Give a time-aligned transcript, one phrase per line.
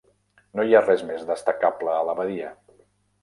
[0.59, 2.49] No hi res més destacable a la badia.